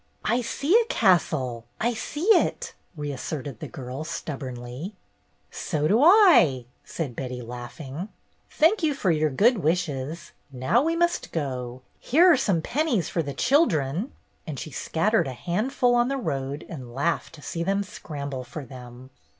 [0.25, 4.95] "I see a castle; I see it," reasserted the girl, stubbornly.
[5.51, 8.09] "So do I," said Betty, laughing.
[8.49, 10.31] "Thank you for your good wishes.
[10.51, 11.83] Now we must go.
[11.99, 14.11] Here are some pennies for the children,"
[14.47, 18.65] and she scattered a handful on the road and laughed to see them scramble for
[18.65, 19.11] them.